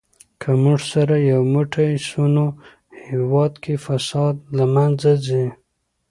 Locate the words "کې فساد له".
3.63-4.65